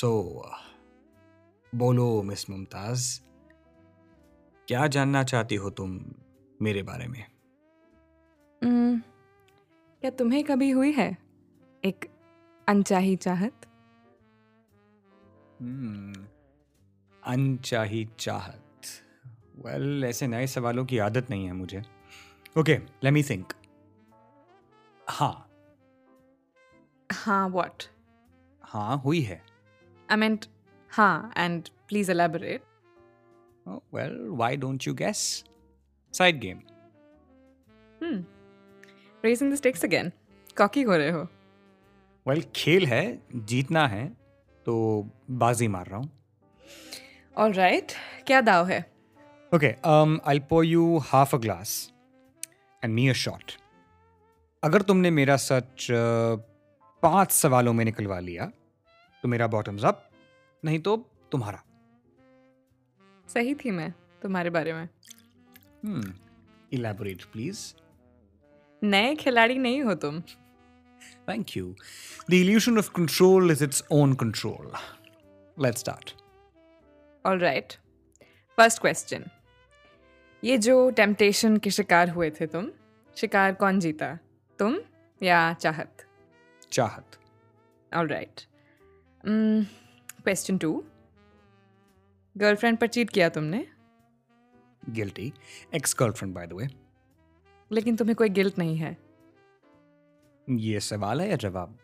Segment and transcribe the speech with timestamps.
[0.00, 0.50] सो
[1.74, 3.20] बोलो मिस मुमताज़
[4.68, 6.00] क्या जानना चाहती हो तुम
[6.62, 7.26] मेरे बारे में?
[8.64, 9.02] Hmm,
[10.00, 11.18] क्या तुम्हें कभी हुई है
[11.84, 12.10] एक
[12.68, 13.52] अनचाही चाहत?
[15.62, 16.18] Hmm,
[17.24, 18.82] अनचाही चाहत?
[19.64, 21.82] वेल well, ऐसे नए सवालों की आदत नहीं है मुझे।
[22.58, 23.52] ओके लेट मी थिंक
[25.08, 25.50] हाँ।
[27.12, 27.82] हाँ वॉट
[28.62, 29.49] हाँ हुई है।
[30.10, 30.48] आई meant
[30.90, 32.62] हाँ and please elaborate
[33.94, 35.18] well why don't you guess
[36.14, 36.60] side game
[38.02, 38.20] Hmm.
[39.24, 40.10] Raising the stakes again
[40.58, 41.26] cocky हो रहे हो.
[42.26, 43.02] वेल खेल है
[43.34, 44.06] जीतना है
[44.66, 44.76] तो
[45.42, 46.10] बाजी मार रहा हूँ.
[47.38, 47.92] ऑल राइट
[48.26, 48.84] क्या दाव है?
[49.52, 51.70] Okay, um, I'll pour you half a glass
[52.82, 53.52] and me a shot.
[54.62, 56.40] अगर तुमने मेरा सच uh,
[57.02, 58.50] पाँच सवालों में निकलवा लिया
[59.22, 60.10] तो मेरा बॉटम्स अप
[60.64, 60.96] नहीं तो
[61.32, 61.62] तुम्हारा।
[63.28, 64.88] सही थी मैं तुम्हारे बारे में।
[65.84, 66.10] hmm.
[66.72, 67.74] इलेबोरेट प्लीज़
[68.82, 70.20] नए खिलाड़ी नहीं हो तुम।
[71.28, 71.76] Thank you
[72.30, 74.72] the illusion of control is its own control
[75.64, 76.16] let's start
[77.26, 77.72] all right
[78.56, 79.24] first question
[80.44, 82.70] ये जो टेम्पटेशन के शिकार हुए थे तुम
[83.16, 84.18] शिकार कौन जीता?
[84.58, 84.78] तुम
[85.22, 86.06] या चाहत?
[86.72, 87.18] चाहत।
[87.94, 88.49] All right
[89.24, 90.72] question two
[92.36, 93.66] girlfriend पर चीट किया तुमने?
[94.90, 95.32] Guilty
[95.74, 96.68] ex girlfriend by the way
[97.70, 98.96] लेकिन तुम्हें कोई गिल्ट नहीं है।
[100.48, 101.78] ये सवाल है या जवाब?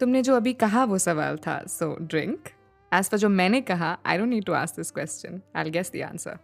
[0.00, 2.48] तुमने जो अभी कहा वो सवाल था सो ड्रिंक
[2.92, 6.02] एज पर जो मैंने कहा I don't need to ask this question I guess the
[6.02, 6.38] answer.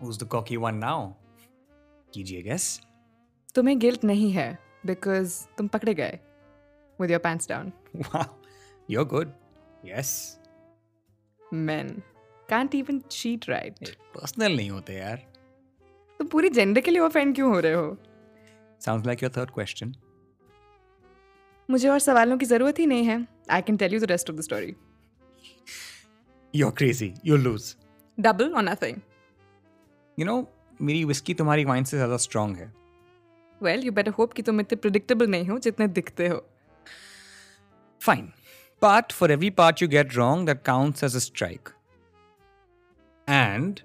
[0.00, 0.98] Who's the cocky one now?
[2.14, 2.64] कीजिए guess.
[3.54, 6.18] तुम्हें गिल्ट नहीं है बिकॉज़ तुम पकड़े गए।
[7.00, 8.24] With your pants down Wow,
[8.94, 9.32] you're good.
[9.88, 10.10] Yes.
[11.52, 12.02] men.
[12.50, 13.88] Can't even cheat right?
[14.14, 15.16] Personal नहीं होते यार.
[16.18, 17.96] तुम पूरी जेंडर के लिए ऑफेंड क्यों हो रहे हो?
[18.86, 19.94] Sounds like your third question.
[21.70, 23.26] मुझे और सवालों की ज़रूरत ही नहीं है.
[23.50, 24.74] I can tell you the rest of the story
[26.54, 27.76] You're crazy you lose
[28.20, 29.00] double or nothing
[30.20, 30.44] You know,
[30.82, 32.72] मेरी विस्की तुम्हारी वाइन से ज़्यादा स्ट्रांग है.
[33.62, 36.44] वेल यू बेटर होप कि तुम इतने प्रिडिक्टेबल नहीं हो जितने दिखते हो.
[38.00, 38.28] Fine.
[38.82, 41.70] But for every part you get wrong, that counts as a strike.
[43.28, 43.80] And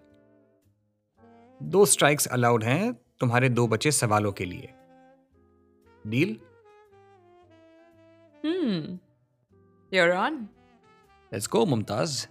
[1.61, 4.69] दो strikes allowed हैं तुम्हारे दो बचे सवालों के लिए।
[6.05, 6.37] Deal
[8.43, 8.97] hmm
[9.91, 10.37] you're on.
[11.31, 12.25] Let's go Mumtaz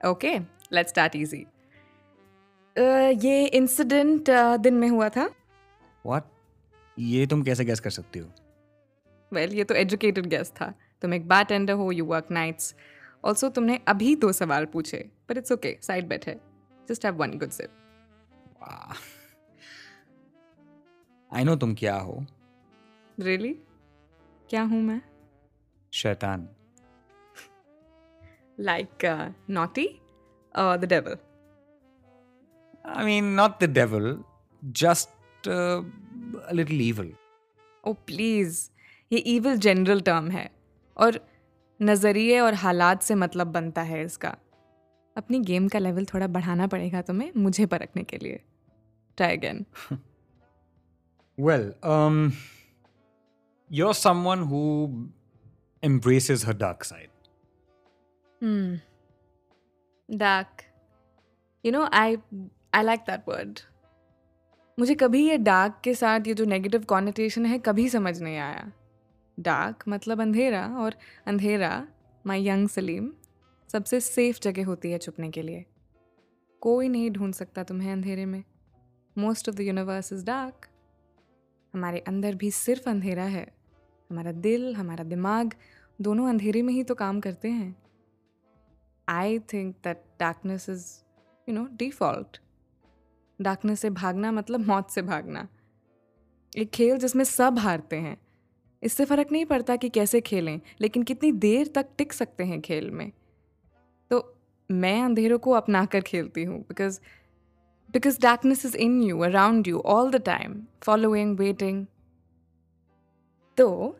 [0.00, 0.38] okay
[0.72, 1.46] let's start easy
[3.26, 4.30] ये इंसिडेंट
[4.60, 5.24] दिन में हुआ था?
[6.06, 6.24] व्हाट
[6.98, 8.28] ये तुम कैसे गैस कर सकती हो?
[9.32, 10.72] वेल ये तो एजुकेटेड गेस था।
[11.04, 12.74] तुम एक बार टेंडर हो यू वर्क नाइट्स
[13.24, 14.98] ऑल्सो तुमने अभी दो सवाल पूछे
[15.28, 16.40] but it's okay side bet है.
[16.88, 17.70] Just have one good sip
[21.30, 22.24] I know तुम क्या हो.
[23.20, 24.48] Really really?
[24.50, 25.00] क्या हूँ मैं?
[25.92, 26.48] शैतान.
[28.60, 29.04] Like
[29.50, 29.88] naughty
[30.54, 31.16] the devil
[32.84, 34.06] I mean, not the devil,
[34.80, 35.82] just uh,
[36.48, 37.06] a little evil.
[37.84, 38.58] Oh please
[39.12, 40.44] ये ईविल जनरल टर्म है.
[40.96, 41.20] और
[41.80, 44.36] नज़रिए और हालात से मतलब बनता है इसका।
[45.16, 48.40] अपनी गेम का लेवल थोड़ा बढ़ाना पड़ेगा तुम्हें मुझे परखने के लिए।
[49.18, 49.64] Try again
[51.38, 52.32] well um,
[53.70, 54.62] you're someone who
[55.82, 57.12] embraces her dark side.
[60.08, 60.62] Dark
[61.64, 62.16] you know I
[62.74, 63.60] I like that word
[64.78, 68.72] मुझे कभी ये डार्क के साथ ये जो नेगेटिव कॉनिटेशन है कभी समझ नहीं आया।
[69.40, 70.94] डार्क मतलब अंधेरा, और
[71.26, 71.86] अंधेरा
[72.26, 73.12] माई यंग सलीम
[73.72, 75.64] सबसे सेफ़ जगह होती है छुपने के लिए।
[76.60, 78.44] कोई नहीं ढूंढ सकता तुम्हें अंधेरे में।
[79.18, 80.66] Most of the universe is dark
[81.74, 83.46] हमारे अंदर भी सिर्फ़ अंधेरा है।
[84.10, 85.54] हमारा दिल, हमारा दिमाग,
[86.00, 87.76] दोनों अंधेरे में ही तो काम करते हैं।
[89.08, 90.86] I think that darkness is
[91.48, 92.40] you know default
[93.40, 95.48] darkness से भागना मतलब मौत से भागना।
[96.58, 98.23] एक खेल जिसमें सब हारते हैं।
[98.84, 102.90] इससे फ़र्क नहीं पड़ता कि कैसे खेलें, लेकिन कितनी देर तक टिक सकते हैं खेल
[102.90, 103.10] में।
[104.10, 104.36] तो
[104.70, 106.98] मैं अंधेरों को अपना कर खेलती हूँ because
[107.94, 111.84] because darkness is in you around you all the time following waiting
[113.58, 113.96] तो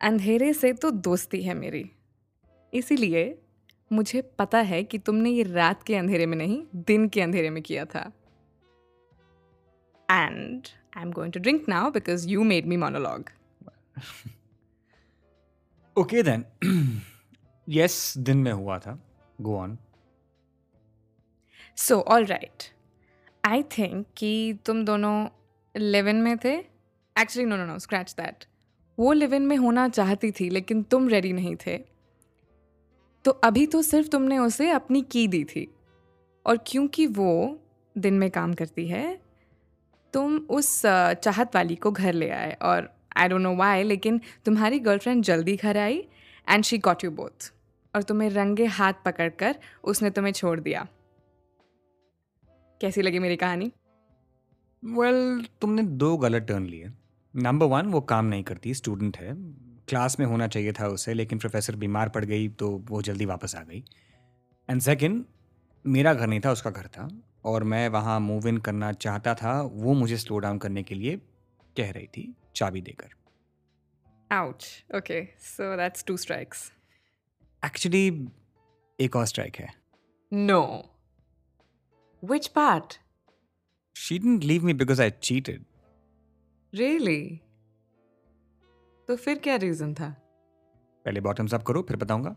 [0.00, 1.84] अंधेरे से तो दोस्ती है मेरी।
[2.72, 3.38] इसीलिए
[3.90, 7.62] मुझे पता है कि तुमने ये रात के अंधेरे में नहीं, दिन के अंधेरे में
[7.62, 8.00] किया था।
[10.08, 13.30] And I am going to drink now because you made me monologue
[15.96, 16.44] okay then
[17.68, 18.98] yes दिन में हुआ था।
[19.40, 19.76] Go on
[21.76, 22.62] so all right
[23.44, 25.28] I think कि तुम दोनों
[25.74, 26.54] लिव इन में थे।
[27.16, 28.44] Actually no no no scratch that
[28.98, 31.76] वो लिव इन में होना चाहती थी, लेकिन तुम रेडी नहीं थे।
[33.24, 35.68] तो अभी तो सिर्फ़ तुमने उसे अपनी की दी थी।
[36.46, 37.58] और क्योंकि वो
[37.96, 39.20] दिन में काम करती है,
[40.14, 44.78] तुम उस चाहत वाली को घर ले आए और आई डोंट नो वाई लेकिन तुम्हारी
[44.78, 46.02] गर्लफ्रेंड जल्दी घर आई
[46.48, 47.52] and she got you both
[47.94, 50.86] और तुम्हें रंगे हाथ पकड़कर उसने तुम्हें छोड़ दिया।
[52.80, 53.72] कैसी लगी मेरी कहानी?
[54.82, 56.90] वेल well, तुमने दो गलत टर्न लिए।
[57.34, 59.34] नंबर वन वो काम नहीं करती स्टूडेंट है।
[59.88, 63.54] क्लास में होना चाहिए था उसे लेकिन प्रोफेसर बीमार पड़ गई तो वो जल्दी वापस
[63.56, 63.84] आ गई।
[64.70, 65.24] एंड सेकेंड
[65.84, 67.08] मेरा घर नहीं था उसका घर था।
[67.44, 71.20] और मैं वहाँ मूव इन करना चाहता था वो मुझे स्लो डाउन करने के लिए
[71.76, 73.14] कह रही थी चाबी देकर।
[74.30, 76.70] Ouch okay so that's two strikes
[77.62, 78.06] actually
[78.98, 79.68] एक और स्ट्राइक है।
[80.32, 80.62] No
[82.22, 82.98] which part
[83.96, 85.64] she didn't leave me because I cheated
[86.72, 87.40] really
[89.08, 90.08] तो फिर क्या रीजन था?
[91.04, 92.34] पहले बॉटम्स अप करो फिर बताऊँगा।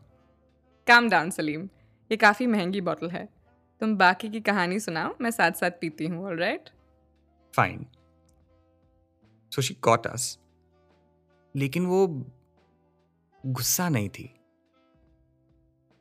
[0.88, 1.68] काम डाउन सलीम
[2.12, 3.28] ये काफ़ी महँगी बॉटल है।
[3.82, 6.70] तुम बाकी की कहानी सुनाओ मैं साथ साथ पीती हूँ all right
[7.54, 7.86] fine
[9.52, 10.38] so she caught us
[11.56, 12.06] लेकिन वो
[13.44, 14.24] गुस्सा नहीं थी।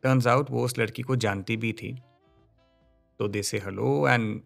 [0.02, 1.92] टर्न्स आउट वो उस लड़की को जानती भी थी।
[3.20, 4.40] तो they say hello and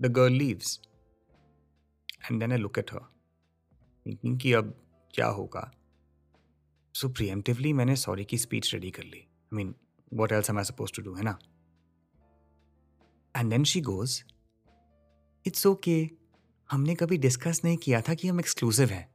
[0.00, 0.80] the girl leaves
[2.22, 3.00] and then I look at her
[4.06, 4.74] thinking कि अब
[5.14, 5.70] क्या होगा।
[6.94, 9.74] सो प्रिएम्टिवली मैंने सॉरी की स्पीच रेडी कर ली। I mean
[10.12, 11.38] what else am I suppose to do है ना?
[13.34, 14.22] And then she goes
[15.44, 15.98] it's okay
[16.70, 19.06] हमने कभी डिस्कस नहीं किया था कि हम एक्सक्लूसिव हैं।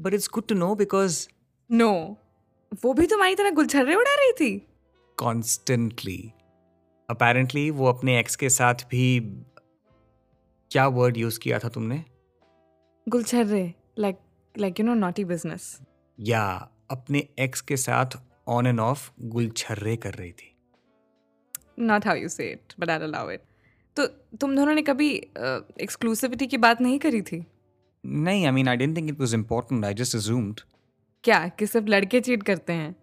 [0.00, 1.26] But it's good to know because
[1.70, 1.90] no
[2.84, 4.58] वो भी तुम्हारी तरह गुलछर्रे उड़ा रही थी?
[5.18, 6.32] कॉन्स्टेंटली
[7.08, 9.20] अपेरेंटली वो अपने एक्स के साथ भी
[10.70, 12.04] क्या वर्ड यूज़ किया था तुमने?
[13.06, 14.18] गुलछर्रे like
[14.58, 15.78] like you know naughty business
[16.18, 16.44] या
[16.90, 18.18] अपने एक्स के साथ
[18.48, 20.54] ऑन एंड ऑफ़ गुलछर्रे कर रही थी।
[21.78, 23.42] Not how you say it but I allow it
[23.98, 24.06] तो
[24.40, 27.44] तुम दोनों ने कभी एक्सक्लूसिविटी uh, की बात नहीं करी थी?
[28.04, 30.60] नहीं I mean I don't think it was important I just assumed
[31.24, 31.48] क्या?
[31.48, 32.94] कि सिर्फ़ लड़के चीट करते हैं?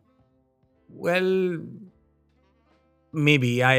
[0.90, 1.30] Well,
[3.14, 3.52] maybe.
[3.64, 3.76] I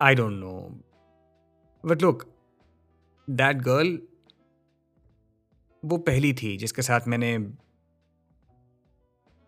[0.00, 0.60] I don't know.
[1.84, 2.24] But look,
[3.28, 3.96] that girl
[5.82, 7.32] वो पहली थी जिसके साथ मैंने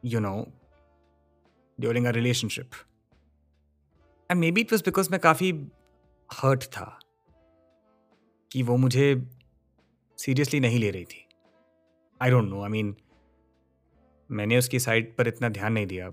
[0.04, 0.34] you know
[1.80, 2.70] during a relationship
[4.30, 5.52] and maybe it was because मैं काफ़ी
[6.32, 7.00] हर्ट था
[8.52, 9.28] कि वो मुझे
[10.18, 11.28] सीरियसली नहीं ले रही थी।
[12.22, 12.96] I don't know I mean
[14.30, 16.10] मैंने उसकी साइड पर इतना ध्यान नहीं दिया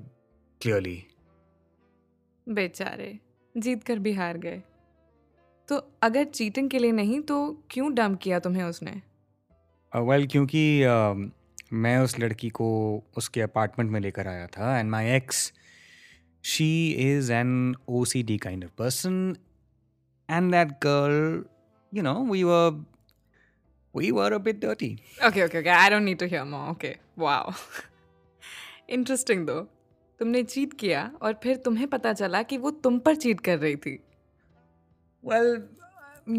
[0.62, 1.04] क्लियरली
[2.50, 3.20] बेचारे
[3.58, 4.64] जीत कर भी हार गए।
[5.68, 8.92] तो अगर चीटिंग के लिए नहीं तो क्यों डंप किया तुम्हें उसने?
[8.92, 11.30] वेल uh, well, क्योंकि uh,
[11.74, 12.68] मैं उस लड़की को
[13.18, 15.54] उसके अपार्टमेंट में लेकर आया था and my ex
[16.44, 19.36] she is an O C D kind of person
[20.34, 21.44] and that girl
[21.94, 22.84] you know we were
[23.96, 24.94] we were a bit dirty
[25.28, 27.54] okay okay okay I don't need to hear more okay wow
[28.90, 29.60] interesting though
[30.20, 33.76] तुमने cheat किया और फिर तुम्हें पता चला कि वो तुम पर चीट कर रही
[33.76, 33.92] थी।
[35.24, 35.48] वेल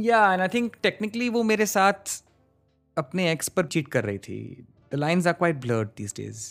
[0.04, 2.22] या एंड आई थिंक टेक्निकली वो मेरे साथ
[2.96, 6.44] अपने एक्स पर चीट कर रही थी। The lines are quite blurred these days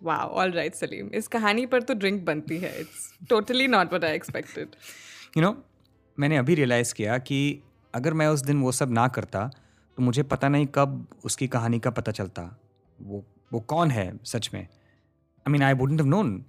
[0.00, 2.78] wow all right Salim इस कहानी पर तो ड्रिंक बनती है.
[2.80, 4.76] It's totally not what I expected
[5.36, 5.52] you know
[6.18, 7.62] मैंने अभी रियलाइज़ किया कि
[7.94, 9.50] अगर मैं उस दिन वो सब ना करता
[9.98, 12.42] तो मुझे पता नहीं कब उसकी कहानी का पता चलता।
[12.98, 14.60] वो वो कौन है सच में?
[14.60, 16.44] I mean I wouldn't have known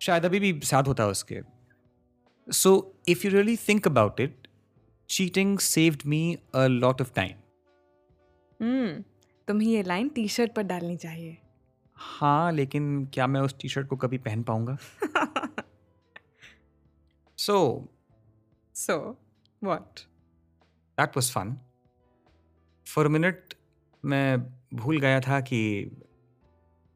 [0.00, 1.40] शायद अभी भी साथ होता उसके।
[2.52, 4.48] So if you really think about it
[5.08, 7.36] cheating saved me a lot of time
[8.60, 9.02] hmm
[9.48, 11.36] तुम्हें ये लाइन टी शर्ट पर डालनी चाहिए।
[11.96, 14.76] हाँ लेकिन क्या मैं उस टी शर्ट को कभी पहन पाऊँगा?
[17.38, 17.88] So
[18.74, 19.18] so
[19.64, 20.00] what
[20.98, 21.56] that was fun
[22.86, 23.54] for minute
[24.04, 24.38] मैं
[24.74, 25.90] भूल गया था कि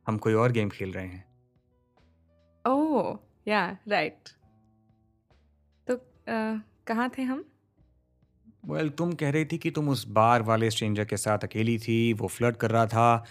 [0.06, 1.24] हम कोई और गेम खेल रहे हैं।
[2.66, 3.18] ओह
[3.48, 4.28] या राइट
[5.86, 7.44] तो अ, कहाँ थे हम?
[8.64, 11.78] वेल well, तुम कह रही थी कि तुम उस बार वाले स्ट्रेंजर के साथ अकेली
[11.78, 13.24] थी वो फ्लर्ट कर रहा था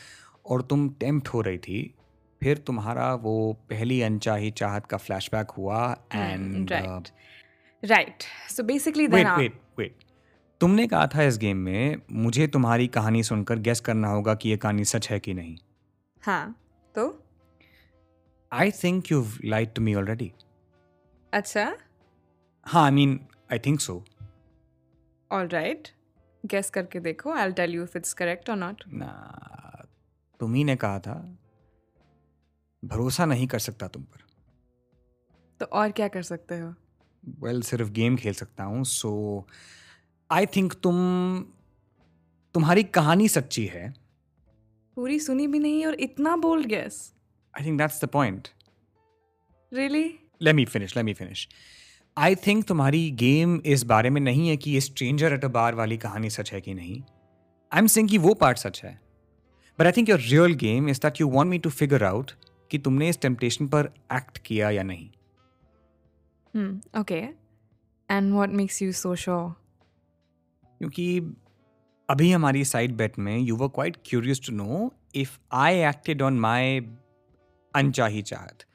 [0.45, 1.93] और तुम टेम्प्ट हो रही थी।
[2.41, 7.09] फिर तुम्हारा वो पहली अनचाही चाहत का फ्लैशबैक हुआ and right
[7.83, 9.95] right so basically wait wait wait
[10.61, 14.57] तुमने कहा था इस गेम में मुझे तुम्हारी कहानी सुनकर गेस करना होगा कि ये
[14.57, 15.57] कहानी सच है कि नहीं।
[16.21, 16.61] हाँ
[16.95, 17.23] तो?
[18.53, 20.29] I think you've lied to me already.
[21.33, 21.77] अच्छा?
[22.65, 23.19] हाँ I mean
[23.51, 24.05] I think so
[25.31, 25.87] all right
[26.45, 29.87] guess करके देखो I tell you if it's correct और नॉट ना
[30.39, 31.37] तुम ही ने कहा था
[32.85, 34.25] भरोसा नहीं कर सकता तुम पर।
[35.59, 36.73] तो और क्या कर सकते हो?
[37.27, 39.47] वेल well, सिर्फ़ गेम खेल सकता हूँ सो
[40.29, 40.95] आई थिंक तुम
[42.55, 43.93] तुम्हारी कहानी सच्ची है।
[44.97, 47.13] पूरी सुनी भी नहीं और इतना bold guess
[47.53, 48.47] I think that's the point
[49.71, 50.03] really
[50.41, 51.47] let me finish let me finish
[52.17, 55.75] I think तुम्हारी गेम इस बारे में नहीं है कि ये स्ट्रेंजर एट अ बार
[55.75, 57.01] वाली कहानी सच है कि नहीं।
[57.71, 58.99] आई एम सिंग कि वो पार्ट सच है।
[59.79, 62.31] But I think your real game is that you want me to figure out
[62.71, 65.09] कि तुमने इस टेम्पटेशन पर एक्ट किया या नहीं।
[66.57, 67.19] हम्म okay
[68.11, 69.51] and what makes you so sure
[70.77, 71.19] क्योंकि
[72.09, 76.39] अभी हमारी साइड बेट में you were quite curious to know if I acted on
[76.39, 76.79] my
[77.75, 78.65] अनचाही चाहत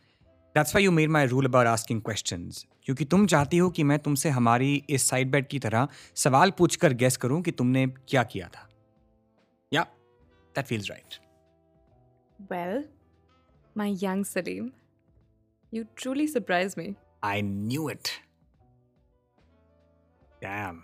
[0.55, 2.51] that's why you made my rule about asking question
[2.83, 6.93] क्योंकि तुम चाहती हो कि मैं तुमसे हमारी इस साइड बेट की तरह सवाल पूछकर
[6.93, 8.69] गेस करूँ कि तुमने क्या किया था।
[9.73, 9.83] या
[10.55, 11.15] that feels right
[12.53, 12.85] well
[13.77, 14.71] my young Salim
[15.75, 18.09] you truly surprise me I knew it
[20.43, 20.81] damn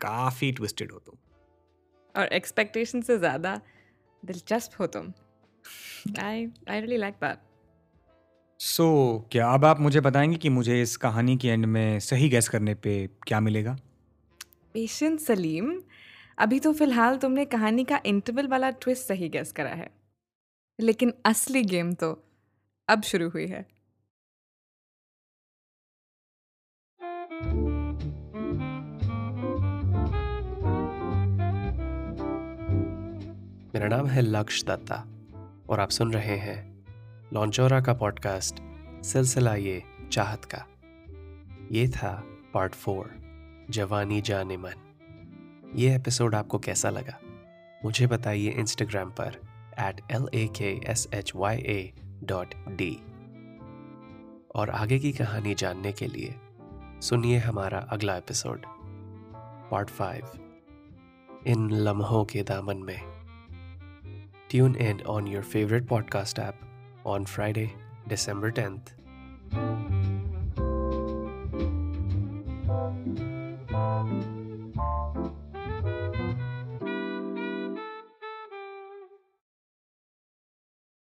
[0.00, 1.16] काफ़ी ट्विस्टेड हो तुम।
[2.14, 3.60] और एक्सपेक्टेशन से ज़्यादा
[4.22, 5.12] दिलचस्प हो तुम।
[6.20, 7.38] I I really like that
[8.60, 12.28] so so, क्या अब आप मुझे बताएँगे कि मुझे इस कहानी के एंड में सही
[12.28, 12.94] गैस करने पे
[13.26, 13.76] क्या मिलेगा?
[14.74, 15.72] पेशेंट सलीम
[16.38, 19.90] अभी तो फ़िलहाल तुमने कहानी का इंटरवल वाला ट्विस्ट सही गैस करा है।
[20.78, 22.12] लेकिन असली गेम तो
[22.88, 23.66] अब शुरू हुई है।
[33.74, 34.96] मेरा नाम है लक्ष्य दत्ता
[35.68, 36.84] और आप सुन रहे हैं
[37.32, 38.56] लॉन्चोरा का पॉडकास्ट,
[39.04, 40.66] सिलसिला ये चाहत का।
[41.72, 43.10] ये था पार्ट फोर,
[43.70, 47.18] जवानी जाने मन। ये एपिसोड आपको कैसा लगा?
[47.84, 49.40] मुझे बताइए इंस्टाग्राम पर
[49.80, 51.92] at L A K S H Y A
[52.24, 52.96] dot D
[54.54, 56.34] और आगे की कहानी जानने के लिए,
[57.00, 58.62] सुनिए हमारा अगला एपिसोड,
[59.70, 60.22] पार्ट फाइव,
[61.46, 63.13] इन लम्हों के दामन में।
[64.54, 66.54] Tune in on your favorite podcast app
[67.04, 67.74] on Friday,
[68.06, 68.94] December 10th.